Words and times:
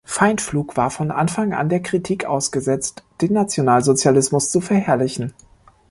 Feindflug 0.03 0.77
war 0.77 0.89
von 0.89 1.11
Anfang 1.11 1.53
an 1.53 1.69
der 1.69 1.79
Kritik 1.83 2.25
ausgesetzt, 2.25 3.03
den 3.21 3.33
Nationalsozialismus 3.33 4.49
zu 4.49 4.59
verherrlichen. 4.59 5.35